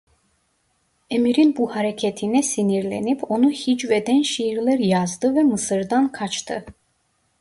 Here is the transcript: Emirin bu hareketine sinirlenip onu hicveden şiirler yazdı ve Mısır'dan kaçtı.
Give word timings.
Emirin 1.09 1.55
bu 1.57 1.75
hareketine 1.75 2.43
sinirlenip 2.43 3.31
onu 3.31 3.49
hicveden 3.49 4.21
şiirler 4.21 4.79
yazdı 4.79 5.35
ve 5.35 5.43
Mısır'dan 5.43 6.11
kaçtı. 6.11 6.65